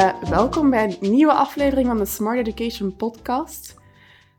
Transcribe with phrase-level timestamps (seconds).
[0.00, 3.74] uh, welkom bij een nieuwe aflevering van de Smart Education Podcast.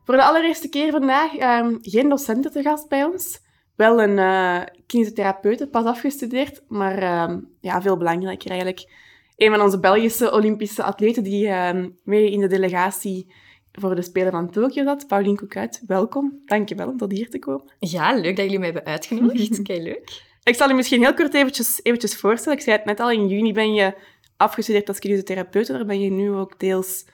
[0.03, 3.39] Voor de allereerste keer vandaag um, geen docenten te gast bij ons.
[3.75, 8.91] Wel een uh, kinesiotherapeute, pas afgestudeerd, maar um, ja, veel belangrijker eigenlijk.
[9.35, 13.33] Een van onze Belgische Olympische atleten die um, mee in de delegatie
[13.71, 15.07] voor de Spelen van Tokio zat.
[15.07, 16.41] Paulien Koekuit, welkom.
[16.45, 17.73] Dank je wel om tot hier te komen.
[17.79, 19.61] Ja, leuk dat jullie mij hebben uitgenodigd.
[19.67, 20.29] Kei leuk.
[20.43, 22.57] Ik zal je misschien heel kort eventjes, eventjes voorstellen.
[22.57, 23.93] Ik zei het net al, in juni ben je
[24.41, 25.67] afgestudeerd als kinesiotherapeut.
[25.67, 27.05] Daar ben je nu ook deels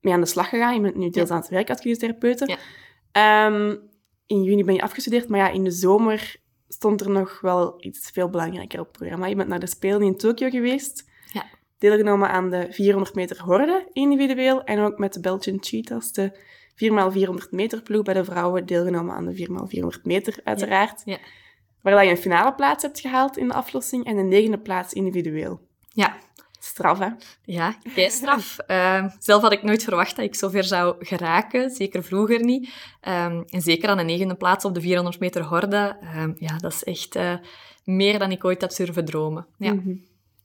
[0.00, 0.74] mee aan de slag gegaan.
[0.74, 2.56] Je bent nu deels aan het werk als kinesiotherapeut.
[3.12, 3.46] Ja.
[3.46, 3.88] Um,
[4.26, 6.36] in juni ben je afgestudeerd, maar ja, in de zomer
[6.68, 9.26] stond er nog wel iets veel belangrijker op het programma.
[9.26, 11.10] Je bent naar de Spelen in Tokio geweest.
[11.32, 11.44] Ja.
[11.78, 16.38] Deelgenomen aan de 400 meter horde individueel en ook met de Belgian Cheetahs, de
[16.74, 21.02] 4x400 meter ploeg bij de vrouwen, deelgenomen aan de 4x400 meter uiteraard.
[21.04, 21.12] Ja.
[21.12, 21.18] Ja.
[21.82, 25.60] Waar je een finale plaats hebt gehaald in de aflossing en een negende plaats individueel.
[25.92, 26.16] Ja.
[26.62, 27.08] Straf, hè?
[27.44, 28.56] Ja, kei straf.
[28.68, 31.70] uh, zelf had ik nooit verwacht dat ik zover zou geraken.
[31.70, 32.68] Zeker vroeger niet.
[33.08, 35.96] Um, en zeker aan de negende plaats op de 400 meter horde.
[36.16, 37.34] Um, ja, dat is echt uh,
[37.84, 39.46] meer dan ik ooit had durven dromen.
[39.58, 39.72] Ja.
[39.72, 40.04] Mm -hmm.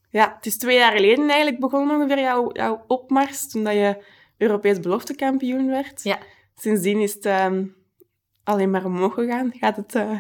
[0.09, 4.03] ja, het is twee jaar geleden eigenlijk begonnen ongeveer jouw, jouw opmars, toen dat je
[4.37, 6.03] Europees beloftekampioen werd.
[6.03, 6.19] Ja.
[6.55, 7.75] Sindsdien is het um,
[8.45, 9.51] alleen maar omhoog gegaan.
[9.59, 10.19] Gaat het uh,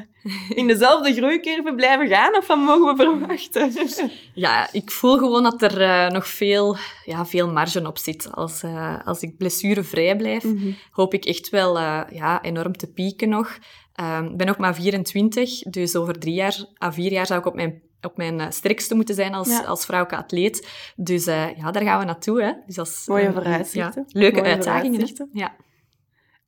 [0.59, 3.71] in dezelfde groeicurve blijven gaan of wat mogen we verwachten?
[4.45, 8.31] ja, ik voel gewoon dat er uh, nog veel, ja, veel marge op zit.
[8.31, 10.75] Als, uh, als ik blessurevrij blijf, mm -hmm.
[10.91, 13.57] hoop ik echt wel ja, enorm te pieken nog.
[13.93, 17.45] Ehm, ik ben nog maar 24, dus over drie jaar, à vier jaar zou ik
[17.45, 19.63] op mijn op mijn sterkste moeten zijn als, ja.
[19.63, 20.67] als vrouwelijke atleet.
[20.95, 22.43] Dus ja, daar gaan we naartoe.
[22.43, 22.51] Hè.
[22.65, 24.05] Dus als, Mooie vooruitzichten.
[24.07, 25.29] Ja, leuke Mooie uitdagingen.
[25.31, 25.55] Ja.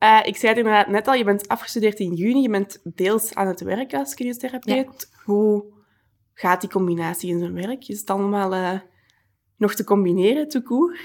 [0.03, 3.35] Uh, ik zei het inderdaad net al, je bent afgestudeerd in juni, je bent deels
[3.35, 5.09] aan het werk als kinesiotherapeut.
[5.11, 5.23] Ja.
[5.23, 5.65] Hoe
[6.33, 7.87] gaat die combinatie in zijn werk?
[7.87, 8.79] Is het allemaal uh,
[9.57, 10.99] nog te combineren, te koer?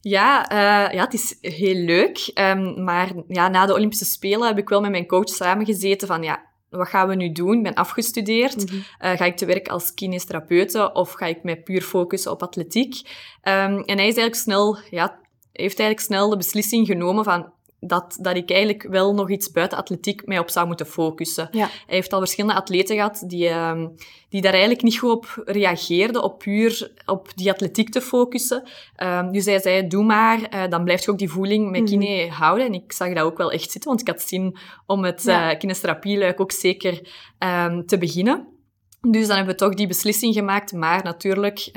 [0.00, 2.30] Ja, uh, ja, het is heel leuk.
[2.34, 6.22] Um, maar ja, na de Olympische Spelen heb ik wel met mijn coach samengezeten van
[6.22, 7.56] ja, wat gaan we nu doen?
[7.56, 8.56] Ik ben afgestudeerd.
[8.56, 8.78] Mm -hmm.
[8.78, 12.94] uh, ga ik te werk als kinestherapeute of ga ik mij puur focussen op atletiek?
[13.42, 15.20] Um, en hij is eigenlijk snel, ja,
[15.52, 19.78] heeft eigenlijk snel de beslissing genomen van dat, dat ik eigenlijk wel nog iets buiten
[19.78, 21.48] atletiek mij op zou moeten focussen.
[21.50, 21.66] Ja.
[21.66, 23.94] Hij heeft al verschillende atleten gehad die, um,
[24.28, 28.68] die daar eigenlijk niet goed op reageerden, op puur op die atletiek te focussen.
[29.02, 32.06] Um, dus hij zei, doe maar, uh, dan blijft je ook die voeling met kine
[32.06, 32.30] mm -hmm.
[32.30, 32.66] houden.
[32.66, 35.52] En ik zag dat ook wel echt zitten, want ik had zin om het ja.
[35.52, 38.46] uh, kinestherapieluik ook zeker um, te beginnen.
[39.00, 41.70] Dus dan hebben we toch die beslissing gemaakt, maar natuurlijk...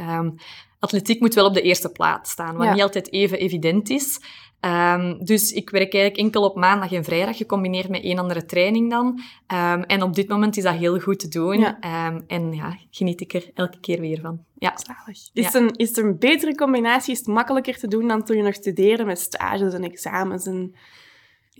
[0.82, 2.74] Atletiek moet wel op de eerste plaats staan, wat ja.
[2.74, 4.20] niet altijd even evident is.
[4.66, 8.90] Um, dus ik werk eigenlijk enkel op maandag en vrijdag, gecombineerd met één andere training
[8.90, 9.06] dan.
[9.54, 11.60] Um, en op dit moment is dat heel goed te doen.
[11.60, 12.08] Ja.
[12.08, 14.44] Um, en ja, geniet ik er elke keer weer van.
[14.58, 14.74] Ja.
[15.06, 15.50] Is, ja.
[15.54, 17.14] Een, is er een betere combinatie?
[17.14, 20.76] Is het makkelijker te doen dan toen je nog studeerde met stages en examens en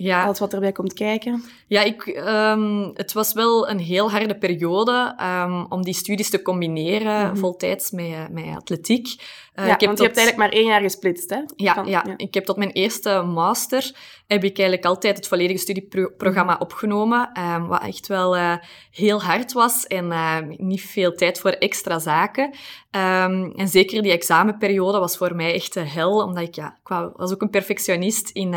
[0.08, 0.24] ja.
[0.24, 1.44] alles wat erbij komt kijken?
[1.68, 6.42] Ja, ik, um, het was wel een heel harde periode um, om die studies te
[6.42, 7.38] combineren, mm -hmm.
[7.38, 9.08] voltijds met, met atletiek.
[9.08, 10.00] Uh, ja, ik heb want tot...
[10.00, 11.40] je hebt eigenlijk maar één jaar gesplitst, hè?
[11.56, 11.84] Ja.
[11.86, 13.92] ja, ik heb tot mijn eerste master
[14.30, 16.62] heb ik eigenlijk altijd het volledige studieprogramma mm -hmm.
[16.62, 18.56] opgenomen, um, wat echt wel uh,
[18.92, 22.56] heel hard was en uh, niet veel tijd voor extra zaken.
[22.92, 27.32] en zeker die examenperiode was voor mij echt de hel, omdat ik, ja, ik was
[27.32, 28.54] ook een perfectionist in,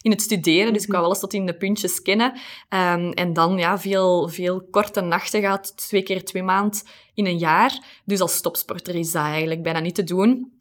[0.00, 2.32] in het studeren, dus ik wou alles tot in de puntjes kennen.
[2.68, 6.80] Um, en dan ja, veel, veel korte nachten gehad, twee keer twee maanden
[7.14, 8.00] in een jaar.
[8.04, 10.55] Dus als topsporter is dat eigenlijk bijna niet te doen.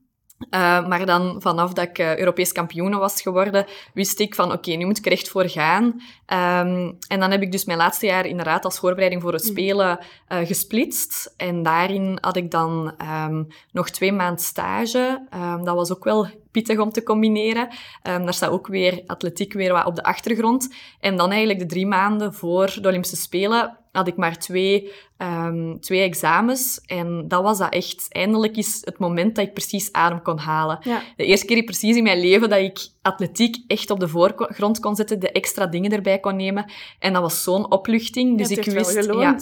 [0.52, 4.56] Uh, maar dan vanaf dat ik uh, Europees kampioen was geworden, wist ik van oké,
[4.56, 5.84] okay, nu moet ik er echt voor gaan.
[5.84, 9.50] Um, en dan heb ik dus mijn laatste jaar inderdaad als voorbereiding voor het mm.
[9.50, 11.34] Spelen uh, gesplitst.
[11.38, 12.94] En daarin had ik dan
[13.28, 15.28] um, nog twee maanden stage.
[15.34, 17.68] Um, dat was ook wel pittig om te combineren.
[18.04, 20.74] Um, daar staat ook weer atletiek weer wat op de achtergrond.
[21.00, 25.80] En dan eigenlijk de drie maanden voor de Olympische Spelen had ik maar twee, um,
[25.80, 26.82] twee examens.
[26.86, 28.06] En dat was dat echt.
[28.10, 30.80] Eindelijk is het moment dat ik precies adem kon halen.
[30.82, 31.02] Ja.
[31.16, 34.96] De eerste keer precies in mijn leven dat ik atletiek echt op de voorgrond kon
[34.96, 36.72] zetten, de extra dingen erbij kon nemen.
[37.00, 38.38] En dat was zo'n opluchting.
[38.38, 39.06] Dus ik wist...
[39.06, 39.38] Ja,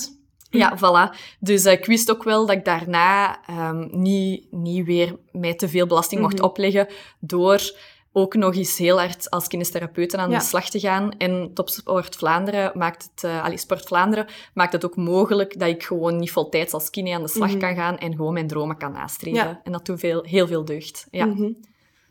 [0.62, 1.16] ja, voilà.
[1.40, 3.40] Dus uh, ik wist ook wel dat ik daarna
[3.70, 6.50] um, niet, niet weer mij te veel belasting mocht mm -hmm.
[6.50, 6.88] opleggen
[7.20, 7.62] door
[8.16, 10.38] ook nog eens heel hard als kinestherapeuten aan ja.
[10.38, 11.12] de slag te gaan.
[11.18, 15.84] En Topsport Vlaanderen maakt het, uh, allee, Sport Vlaanderen maakt het ook mogelijk dat ik
[15.84, 17.62] gewoon niet voltijds als kine aan de slag mm -hmm.
[17.62, 19.48] kan gaan en gewoon mijn dromen kan nastreven.
[19.48, 19.62] Ja.
[19.64, 21.08] En dat doet veel, heel veel deugd.
[21.12, 21.26] Ja.
[21.26, 21.58] Mm -hmm.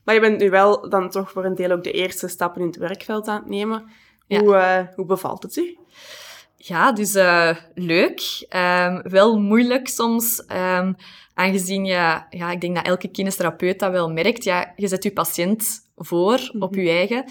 [0.05, 2.67] Maar je bent nu wel dan toch voor een deel ook de eerste stappen in
[2.67, 3.85] het werkveld aan het nemen.
[4.29, 5.79] Hoe, uh, hoe bevalt het u?
[6.65, 8.47] Ja, dus uh, leuk.
[8.57, 10.45] Um, wel moeilijk soms.
[10.53, 10.97] Um,
[11.35, 14.45] aangezien je, ja, ik denk dat elke kinestherapeut dat wel merkt.
[14.45, 17.25] Ja, je zet je patiënt voor op je eigen.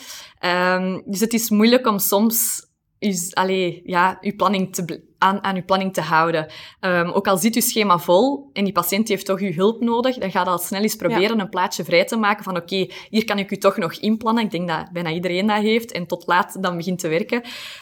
[0.79, 2.69] Um, dus het is moeilijk om soms
[2.99, 6.51] is, allee, ja, uw planning te, aan, aan uw planning te houden.
[6.79, 10.17] Um, ook al zit uw schema vol en die patiënt heeft toch uw hulp nodig,
[10.17, 12.91] dan ga je al snel eens proberen een plaatje vrij te maken van oké, okay,
[13.09, 14.43] hier kan ik u toch nog inplannen.
[14.43, 17.41] Ik denk dat bijna iedereen dat heeft en tot laat dan begint te werken.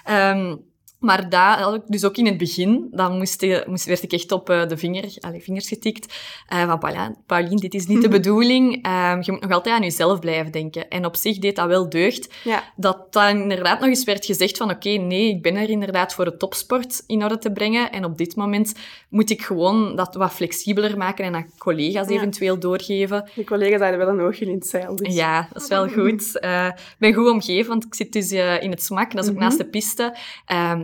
[0.10, 0.68] Um,
[1.00, 4.68] maar daar, dus ook in het begin, dan moest, moest, werd ik echt op uh,
[4.68, 6.20] de vinger, allez, vingers getikt.
[6.54, 8.88] Uh, van, Paulien, dit is niet de bedoeling.
[8.88, 10.90] Um, je moet nog altijd aan jezelf blijven denken.
[10.90, 12.34] En op zich deed dat wel deugd.
[12.44, 12.64] Ja.
[12.76, 16.14] Dat dan inderdaad nog eens werd gezegd van, oké, okay, nee, ik ben er inderdaad
[16.14, 17.92] voor de topsport in orde te brengen.
[17.92, 18.74] En op dit moment
[19.10, 22.16] moet ik gewoon dat wat flexibeler maken en aan collega's ja.
[22.16, 23.30] eventueel doorgeven.
[23.36, 24.96] Die collega's hadden wel een oogje in het zeil.
[24.96, 25.16] Dus.
[25.16, 26.40] Ja, dat is wel goed.
[26.42, 29.12] Uh, ik ben goed omgeven, want ik zit dus in het smak.
[29.12, 29.50] Dat is ook mm -hmm.
[29.50, 30.18] naast de piste.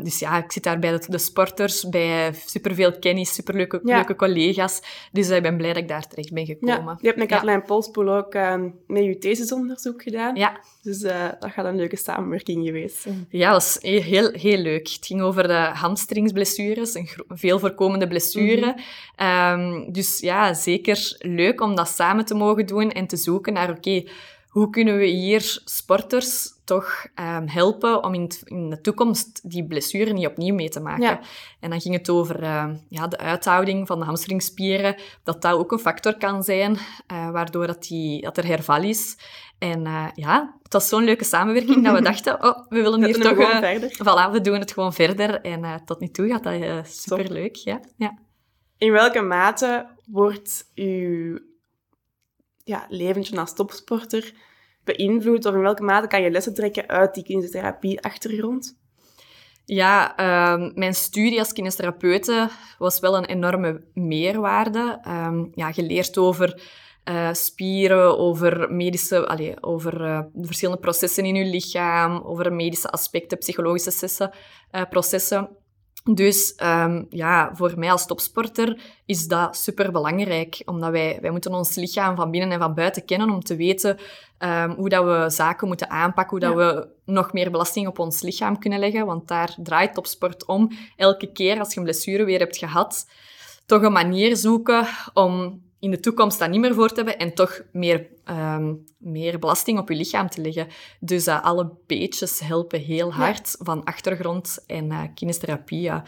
[0.05, 4.81] Dus ja, ik zit daar bij de, de sporters, bij superveel kennis, superleuke leuke collega's.
[5.11, 6.85] Dus ik ben blij dat ik daar terecht ben gekomen.
[6.85, 7.65] Ja, je hebt met Katlijn ja.
[7.65, 8.55] Polspoel ook uh,
[8.87, 10.35] met je thesisonderzoek gedaan.
[10.35, 10.59] Ja.
[10.81, 13.05] Dus uh, dat gaat een leuke samenwerking geweest.
[13.29, 14.87] Ja, dat was heel, heel leuk.
[14.87, 18.65] Het ging over de hamstringsblessures, een veel voorkomende blessure.
[18.65, 18.75] Mm
[19.15, 19.59] -hmm.
[19.59, 23.69] um, dus ja, zeker leuk om dat samen te mogen doen en te zoeken naar,
[23.69, 24.07] oké, okay,
[24.55, 30.13] hoe kunnen we hier sporters toch um, helpen om in, in, de toekomst die blessure
[30.13, 31.03] niet opnieuw mee te maken.
[31.03, 31.19] Ja.
[31.59, 35.71] En dan ging het over uh, ja, de uithouding van de hamstringspieren, dat dat ook
[35.71, 39.17] een factor kan zijn, uh, waardoor dat, die, dat er herval is.
[39.57, 43.19] En uh, ja, het was zo'n leuke samenwerking dat we dachten, oh, we willen hier
[43.19, 43.59] toch...
[43.59, 43.91] verder.
[43.91, 45.41] Voilà, we doen het gewoon verder.
[45.41, 47.55] En tot nu toe gaat dat superleuk.
[47.55, 47.79] Ja.
[47.97, 48.17] Ja.
[48.77, 51.39] In welke mate wordt uw
[52.65, 54.33] ja, leventje als topsporter
[54.83, 55.45] beïnvloedt?
[55.45, 58.77] Of in welke mate kan je lessen trekken uit die kinesiotherapie-achtergrond?
[59.65, 60.13] Ja,
[60.53, 64.99] um, mijn studie als kinestherapeute was wel een enorme meerwaarde.
[65.07, 66.61] Um, ja, geleerd over
[67.09, 72.89] uh, spieren, over medische, allez, over uh, de verschillende processen in je lichaam, over medische
[72.89, 74.33] aspecten, psychologische.
[74.71, 75.49] Uh, processen.
[76.13, 81.53] Dus um, ja, voor mij als topsporter is dat super belangrijk, omdat wij, wij moeten
[81.53, 83.97] ons lichaam van binnen en van buiten kennen om te weten
[84.39, 88.21] um, hoe dat we zaken moeten aanpakken, hoe dat we nog meer belasting op ons
[88.21, 90.71] lichaam kunnen leggen, want daar draait topsport om.
[90.95, 93.09] Elke keer als je een blessure weer hebt gehad,
[93.65, 97.33] toch een manier zoeken om in de toekomst dat niet meer voor te hebben en
[97.33, 100.67] toch meer, um, meer belasting op je lichaam te leggen.
[100.99, 105.81] Dus uh, alle beetjes helpen heel hard van achtergrond en uh, kinestherapie.
[105.81, 106.03] Ja,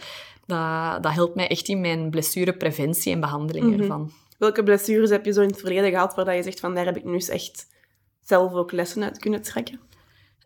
[0.46, 3.80] dat, dat helpt mij echt in mijn blessurepreventie en behandeling mm -hmm.
[3.80, 4.12] ervan.
[4.38, 6.96] Welke blessures heb je zo in het verleden gehad waar je zegt van daar heb
[6.96, 7.66] ik nu eens echt
[8.20, 9.80] zelf ook lessen uit kunnen trekken?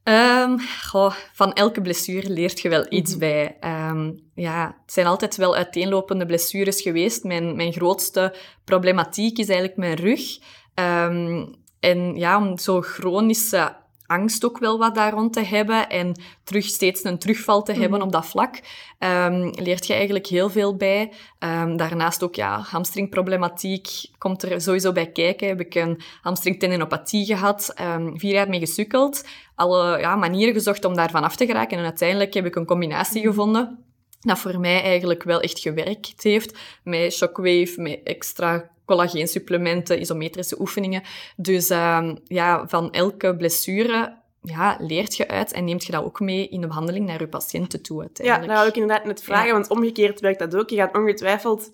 [0.04, 3.20] Um, goh, van elke blessure leert je wel iets -hmm.
[3.20, 3.56] bij.
[3.60, 7.25] Um, ja, het zijn altijd wel uiteenlopende blessures geweest.
[7.25, 8.34] Mijn, mijn grootste
[8.64, 10.38] problematiek is eigenlijk mijn rug.
[10.75, 13.76] Um, en ja, om zo chronische
[14.12, 17.99] angst ook wel wat daar rond te hebben en terug steeds een terugval te hebben
[17.99, 18.06] mhm.
[18.06, 18.61] op dat vlak,
[18.99, 21.12] um, leert je eigenlijk heel veel bij.
[21.38, 23.88] Um, daarnaast ook, ja, hamstringproblematiek
[24.19, 25.49] komt er sowieso bij kijken.
[25.49, 30.94] Heb ik een hamstringtendinopathie gehad, um, vier jaar mee gesukkeld, alle ja, manieren gezocht om
[30.94, 33.29] daarvan af te geraken en uiteindelijk heb ik een combinatie mhm.
[33.29, 33.91] gevonden
[34.22, 36.58] dat voor mij eigenlijk wel echt gewerkt heeft.
[36.84, 41.03] Met shockwave, met extra collageensupplementen, isometrische oefeningen.
[41.36, 46.20] Dus uh, ja, van elke blessure ja, leert je uit en neemt je dat ook
[46.20, 49.53] mee in de behandeling naar je patiënten toe Ja, daar wil ik inderdaad net vragen,
[49.53, 50.70] want omgekeerd werkt dat ook.
[50.70, 51.72] Je gaat ongetwijfeld,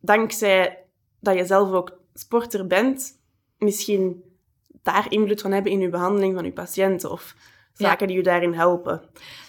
[0.00, 0.84] dankzij
[1.20, 3.18] dat je zelf ook sporter bent,
[3.58, 4.22] misschien
[4.82, 7.34] daar invloed van hebben in je behandeling van je patiënten of
[7.72, 9.02] zaken die je daarin helpen.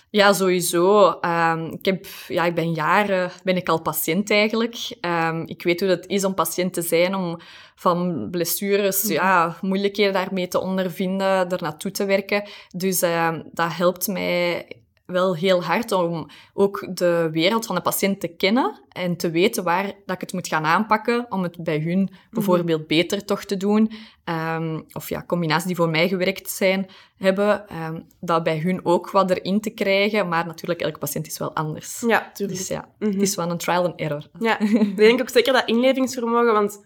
[0.09, 1.07] Ja, sowieso.
[1.21, 4.97] Um, ik, heb, ja, ik ben jaren ben ik al patiënt eigenlijk.
[5.01, 7.39] Um, ik weet hoe het is om patiënt te zijn, om
[7.75, 9.13] van blessures, mhm.
[9.13, 12.43] ja, moeilijkheden daarmee te ondervinden, er naartoe te werken.
[12.75, 14.67] Dus um, dat helpt mij
[15.05, 19.63] wel heel hard om ook de wereld van de patiënt te kennen en te weten
[19.63, 22.87] waar dat ik het moet gaan aanpakken om het bij hun bijvoorbeeld mhm.
[22.87, 23.91] beter toch te doen.
[24.25, 29.11] Um, of ja, combinaties die voor mij gewerkt zijn, hebben, um, dat bij hun ook
[29.11, 30.27] wat erin te krijgen.
[30.27, 32.03] Maar natuurlijk, elke patiënt is wel anders.
[32.07, 32.59] Ja, tuurlijk.
[32.59, 34.29] Dus ja, het is wel een trial and error.
[34.39, 34.59] Ja,
[34.89, 36.85] ik denk ook zeker dat inlevingsvermogen, want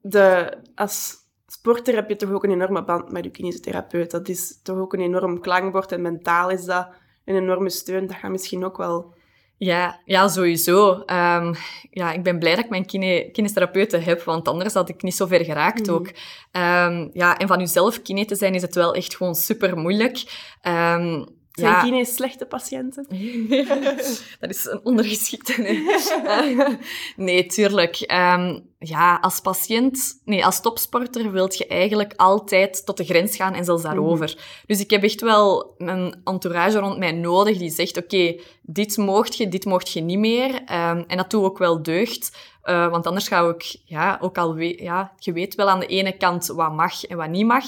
[0.00, 1.21] de, als
[1.52, 4.10] sporter heb je toch ook een enorme band met je kinesitherapeut.
[4.10, 6.88] Dat is toch ook een enorm klankbord en mentaal is dat
[7.24, 8.06] een enorme steun.
[8.06, 9.14] Dat gaat misschien ook wel...
[9.56, 10.90] Ja, ja sowieso.
[10.90, 11.54] Um,
[11.90, 15.26] ja, ik ben blij dat ik mijn kine, heb, want anders had ik niet zo
[15.26, 15.94] ver geraakt mm.
[15.94, 16.06] ook.
[16.06, 20.22] Um, ja, en van jezelf kine te zijn is het wel echt gewoon super moeilijk.
[20.62, 21.82] Um, Zijn ja.
[21.82, 23.06] kines slechte patiënten?
[24.40, 25.60] dat is een ondergeschikte.
[25.60, 26.56] Nee,
[27.26, 27.96] nee tuurlijk.
[27.96, 33.54] Ehm, ja, als patiënt, nee, als topsporter wilt je eigenlijk altijd tot de grens gaan
[33.54, 34.26] en zelfs daarover.
[34.26, 34.44] Mhm.
[34.66, 39.36] Dus ik heb echt wel een entourage rond mij nodig die zegt, oké, dit moogt
[39.36, 40.54] je, dit moogt je niet meer.
[40.54, 42.36] Um, en dat doe ook wel deugd.
[42.64, 46.16] Uh, want anders ga ik, ja, ook al, ja, je weet wel aan de ene
[46.16, 47.64] kant wat mag en wat niet mag.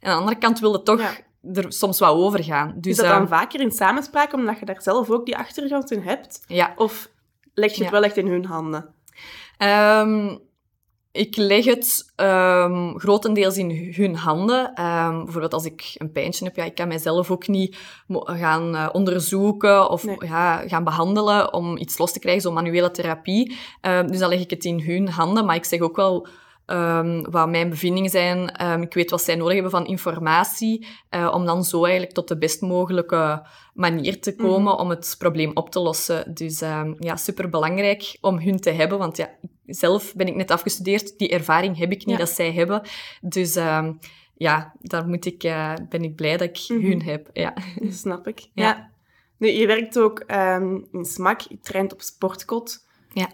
[0.00, 1.22] En aan de andere kant wil je toch
[1.52, 2.74] er soms wat over gaan.
[2.76, 5.90] Dus, is dat dan ehm, vaker in samenspraak, omdat je daar zelf ook die achtergrond
[5.90, 6.44] in hebt?
[6.46, 6.72] Ja.
[6.76, 7.10] Of
[7.54, 8.94] leg je het wel echt in hun handen?
[9.58, 10.38] Um,
[11.12, 14.84] ik leg het um, grotendeels in hun handen.
[14.84, 17.76] Um, bijvoorbeeld als ik een pijntje heb, ja, ik kan mijzelf ook niet
[18.24, 23.56] gaan uh, onderzoeken of ja, gaan behandelen om iets los te krijgen, zo'n manuele therapie.
[23.80, 25.44] Dus dan leg ik het in hun handen.
[25.44, 26.26] Maar ik zeg ook wel
[26.66, 28.62] um, wat mijn bevindingen zijn.
[28.72, 32.28] Um, ik weet wat zij nodig hebben van informatie, uh, om dan zo eigenlijk tot
[32.28, 34.78] de best mogelijke manier te komen mm -hmm.
[34.78, 36.34] om het probleem op te lossen.
[36.34, 39.30] Dus um, ja, super belangrijk om hun te hebben, want ja,
[39.66, 42.24] zelf ben ik net afgestudeerd, die ervaring heb ik niet ja.
[42.24, 42.82] dat zij hebben.
[43.20, 43.54] Dus
[44.36, 46.90] ja, daar moet ik, uh, ben ik blij dat ik mm -hmm.
[46.90, 47.30] hun heb.
[47.32, 47.54] Ja.
[47.80, 48.40] Dat snap ik.
[48.40, 48.64] Ja.
[48.64, 48.90] ja.
[49.38, 52.86] Nu, je werkt ook in SMAC, je traint op sportkot.
[53.12, 53.28] Ja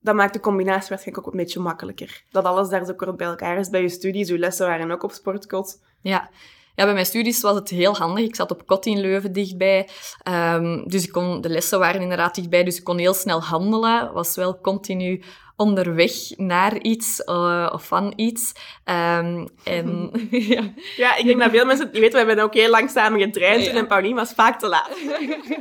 [0.00, 2.24] dat maakt de combinatie waarschijnlijk ook een beetje makkelijker.
[2.30, 3.68] Dat alles daar zo kort bij elkaar is.
[3.70, 5.82] Bij je studies, je lessen waren ook op sportkot.
[6.00, 6.30] Ja.
[6.74, 8.24] Ja, bij mijn studies was het heel handig.
[8.24, 9.88] Ik zat op kot in Leuven dichtbij.
[10.28, 14.12] Um, dus ik kon, de lessen waren inderdaad dichtbij, dus ik kon heel snel handelen.
[14.12, 15.22] Was wel continu
[15.60, 18.52] onderweg naar iets uh, of van iets.
[18.84, 20.10] Um, en,
[20.54, 20.72] ja.
[20.96, 22.20] ja, ik denk dat veel mensen het niet weten.
[22.20, 23.72] We hebben ook heel lang samen getraind ja.
[23.72, 24.88] en Pauline was vaak te laat.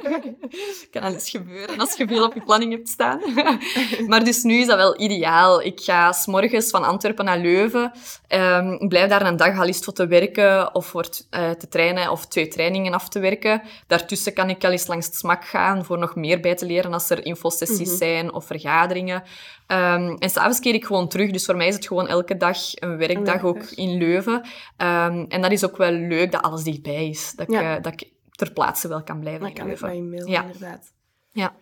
[0.91, 3.19] kan alles gebeuren als je veel op je planning hebt staan.
[4.07, 5.61] maar dus nu is dat wel ideaal.
[5.61, 7.91] Ik ga s morgens van Antwerpen naar Leuven.
[8.27, 11.67] Um, ik blijf daar een dag al eens voor te werken of voor uh, te
[11.67, 13.61] trainen of twee trainingen af te werken.
[13.87, 16.93] Daartussen kan ik al eens langs het smak gaan voor nog meer bij te leren
[16.93, 17.97] als er infosessies mm -hmm.
[17.97, 19.23] zijn of vergaderingen.
[19.67, 19.88] Um,
[20.19, 21.31] en s'avonds keer ik gewoon terug.
[21.31, 24.33] Dus voor mij is het gewoon elke dag een werkdag ook in Leuven.
[24.33, 27.33] Um, en dat is ook wel leuk dat alles dichtbij is.
[27.35, 27.59] Dat, ja.
[27.59, 29.95] ik, uh, dat ik ter plaatse wel kan blijven dat in kan Leuven.
[29.95, 30.41] je mail, ja.
[30.41, 30.91] inderdaad.
[31.31, 31.55] Ja.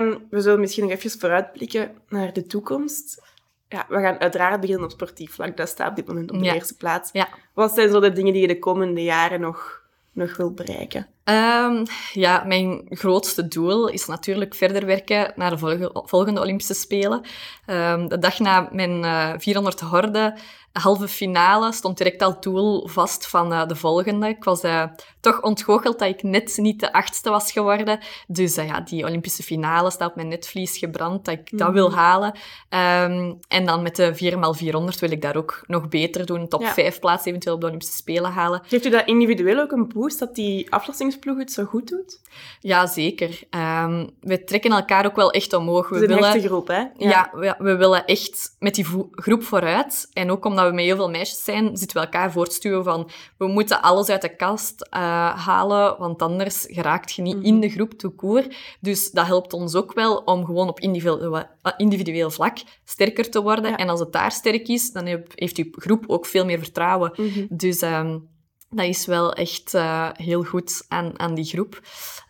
[0.00, 3.22] Um, we zullen misschien nog even vooruitblikken naar de toekomst.
[3.68, 5.56] Ja, we gaan uiteraard beginnen op sportief vlak.
[5.56, 6.54] Dat staat op dit moment op de ja.
[6.54, 7.10] eerste plaats.
[7.12, 7.28] Ja.
[7.54, 9.82] Wat zijn zo de dingen die je de komende jaren nog,
[10.12, 11.06] nog wilt bereiken?
[11.28, 11.82] Um,
[12.12, 17.20] ja, mijn grootste doel is natuurlijk verder werken naar de volgende, volgende Olympische Spelen.
[17.66, 20.34] Um, de dag na mijn uh, 400 horde
[20.78, 24.28] halve finale stond direct al doel vast van uh, de volgende.
[24.28, 24.84] Ik was uh,
[25.20, 27.98] toch ontgoocheld dat ik net niet de achtste was geworden.
[28.26, 31.58] Dus ja, die Olympische finale staat op mijn netvlies gebrand, dat ik mm.
[31.58, 32.32] dat wil halen.
[32.68, 36.48] Um, en dan met de 4x400 wil ik daar ook nog beter doen.
[36.48, 36.72] Top ja.
[36.72, 38.62] 5 plaats eventueel op de Olympische Spelen halen.
[38.66, 40.70] Geeft u dat individueel ook een boost, dat die
[41.18, 42.20] aflossingsploeg het zo goed doet?
[42.60, 43.40] Ja, zeker.
[43.50, 45.88] Um, we trekken elkaar ook wel echt omhoog.
[45.88, 46.78] We willen, een groep, hè?
[46.78, 50.08] Ja, ja we, we, willen echt met die groep vooruit.
[50.12, 53.46] En ook omdat we met heel veel meisjes zijn, zitten we elkaar voortstuwen van we
[53.46, 55.00] moeten alles uit de kast uh,
[55.46, 57.48] halen, want anders geraakt je niet mm -hmm.
[57.48, 58.44] in de groep toekoor.
[58.80, 61.44] Dus dat helpt ons ook wel om gewoon op individueel,
[61.76, 63.70] individueel vlak sterker te worden.
[63.70, 63.76] Ja.
[63.76, 67.12] En als het daar sterk is, dan heeft je groep ook veel meer vertrouwen.
[67.16, 67.46] Mm -hmm.
[67.50, 68.28] Dus um,
[68.70, 71.80] dat is wel echt uh, heel goed aan, aan die groep.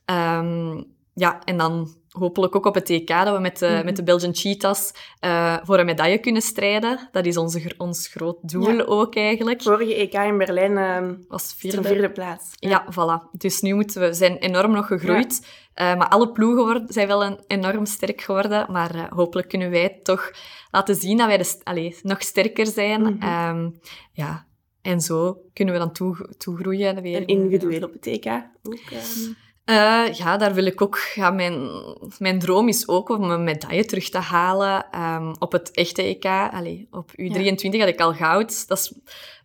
[0.07, 3.85] Um, ja, en dan hopelijk ook op het EK, dat we met de, mm -hmm.
[3.85, 4.93] met de Belgian Cheetahs
[5.25, 7.09] uh, voor een medaille kunnen strijden.
[7.13, 8.83] Dat is onze, ons groot doel ja.
[8.83, 9.63] ook eigenlijk.
[9.63, 11.83] Vorige EK in Berlijn uh, was vierde.
[11.83, 12.51] vierde plaats.
[12.55, 12.69] Ja.
[12.69, 13.31] ja, voilà.
[13.33, 15.47] Dus nu moeten we, zijn enorm nog gegroeid.
[15.75, 15.93] Ja.
[15.93, 18.73] Uh, maar alle ploegen worden, zijn wel een, enorm sterk geworden.
[18.73, 20.31] Maar hopelijk kunnen wij toch
[20.71, 23.01] laten zien dat wij de, allez, nog sterker zijn.
[23.01, 23.59] Mm -hmm.
[23.59, 23.81] um,
[24.13, 24.47] ja,
[24.89, 27.03] en zo kunnen we dan toe, toegroeien.
[27.03, 27.17] Weer.
[27.17, 28.27] En individueel op het EK
[28.63, 28.91] ook.
[28.93, 29.37] Um...
[29.65, 30.99] Uh, ja, daar wil ik ook...
[31.15, 31.71] Ja, mijn,
[32.19, 36.25] mijn droom is ook om een medaille terug te halen um, op het echte EK.
[36.25, 37.79] Allee, op U23 ja.
[37.79, 38.69] had ik al goud.
[38.69, 38.93] Dat, is,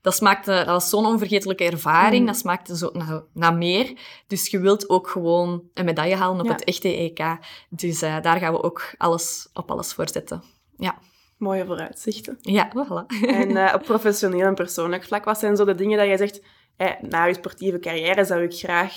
[0.01, 2.21] dat, smaakte, dat was zo'n onvergetelijke ervaring.
[2.21, 2.27] Mm.
[2.27, 3.97] Dat smaakte zo naar, naar meer.
[4.27, 6.51] Dus je wilt ook gewoon een medaille halen op ja.
[6.51, 7.37] het echte EK.
[7.69, 10.43] Dus uh, daar gaan we ook alles, op alles voor zetten.
[10.77, 10.97] Ja.
[11.43, 12.37] Mooie vooruitzichten.
[12.41, 13.05] Ja, voilà.
[13.39, 16.41] En uh, op professioneel en persoonlijk vlak, wat zijn zo de dingen dat jij zegt...
[16.77, 18.93] Eh, na je sportieve carrière zou ik graag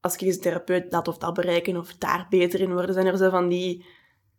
[0.00, 2.94] als kinestherapeut dat of dat bereiken of daar beter in worden?
[2.94, 3.84] Zijn er zo van die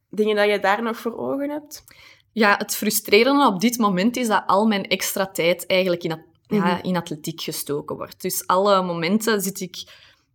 [0.09, 1.83] dingen dat je daar nog voor ogen hebt?
[2.31, 6.59] Ja, het frustrerende op dit moment is dat al mijn extra tijd eigenlijk in, mm
[6.61, 6.79] -hmm.
[6.81, 8.21] in atletiek gestoken wordt.
[8.21, 9.83] Dus alle momenten zit ik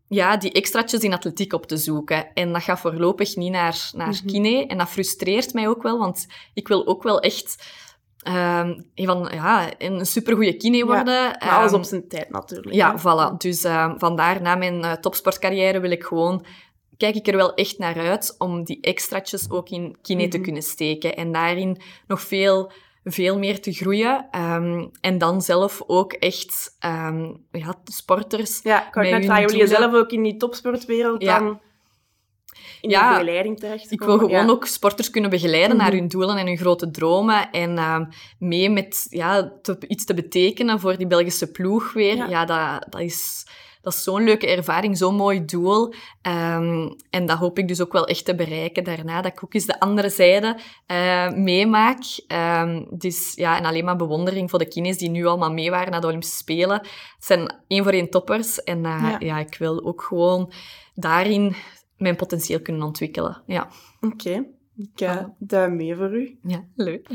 [0.08, 2.32] ja, die extraatjes in atletiek op te zoeken.
[2.34, 4.26] En dat gaat voorlopig niet naar, naar mm -hmm.
[4.26, 4.66] kine.
[4.66, 7.82] En dat frustreert mij ook wel, want ik wil ook wel echt
[8.28, 11.14] Um, van, ja, een supergoeie kine worden.
[11.14, 12.74] Ja, maar alles op zijn tijd natuurlijk.
[12.74, 13.36] Ja, voilà.
[13.36, 16.44] Dus uh, vandaar, na mijn uh, topsportcarrière wil ik gewoon...
[16.96, 20.30] Kijk ik er wel echt naar uit om die extraatjes ook in kine mm -hmm.
[20.30, 20.44] te mhm.
[20.46, 21.16] kunnen steken.
[21.16, 22.72] En daarin nog veel
[23.04, 24.28] veel meer te groeien.
[24.38, 28.60] Um, en dan zelf ook echt um, ja, sporters.
[28.62, 31.38] Ja, ik kan net vragen, wil je zelf ook in die topsportwereld ja.
[31.38, 31.60] dan
[32.80, 35.96] in ja, de begeleiding terecht Ik wil gewoon ook sporters kunnen begeleiden naar mhm.
[35.96, 37.50] hun doelen en hun grote dromen.
[37.50, 38.08] En um,
[38.38, 42.16] mee met ja, te, iets te betekenen voor die Belgische ploeg weer.
[42.16, 43.46] Ja, ja dat, dat is
[43.84, 45.94] dat is zo'n leuke ervaring, zo'n mooi doel.
[46.22, 49.54] Um, en dat hoop ik dus ook wel echt te bereiken daarna, dat ik ook
[49.54, 50.58] eens de andere zijde
[50.92, 52.02] uh, meemaak.
[52.62, 55.90] Um, dus ja, en alleen maar bewondering voor de kines die nu allemaal mee waren
[55.90, 56.78] naar de Olympische Spelen.
[56.80, 58.62] Het zijn één voor één toppers.
[58.62, 59.16] En uh, ja.
[59.18, 59.38] ja.
[59.38, 60.52] ik wil ook gewoon
[60.94, 61.54] daarin
[61.96, 63.42] mijn potentieel kunnen ontwikkelen.
[63.46, 63.68] Ja.
[64.00, 64.14] Oké.
[64.14, 64.48] Okay.
[64.76, 66.38] Ik uh, duim mee voor u.
[66.42, 67.08] Ja, leuk.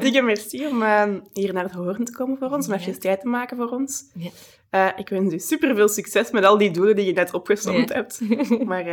[0.00, 3.20] Dikke merci om uh, hier naar het horen te komen voor ons, om even tijd
[3.20, 4.10] te maken voor ons.
[4.14, 4.30] Ja.
[4.70, 7.88] Uh, ik wens u super veel succes met al die doelen die je net opgesomd
[7.88, 7.94] ja.
[7.94, 8.20] hebt.
[8.70, 8.86] maar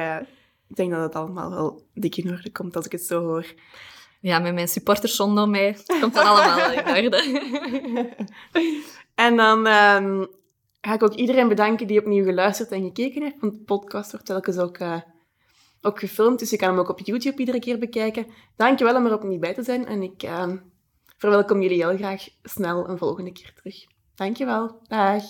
[0.68, 3.54] ik denk dat het allemaal wel dik in orde komt als ik het zo hoor.
[4.20, 7.42] Ja, met mijn supporters zonder mij komt het allemaal in orde.
[9.16, 10.28] en dan um,
[10.82, 14.26] ga ik ook iedereen bedanken die opnieuw geluisterd en gekeken heeft, want de podcast wordt
[14.26, 14.78] telkens ook
[15.86, 18.28] ook gefilmd, dus je kan hem ook op YouTube iedere keer bekijken.
[18.56, 20.54] Dankjewel om er opnieuw bij te zijn en ik uh,
[21.18, 23.86] verwelkom jullie heel graag snel een volgende keer terug.
[24.16, 24.80] Dankjewel.
[24.88, 25.24] Dag.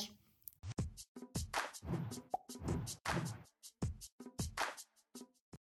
[1.96, 3.45] Thank you.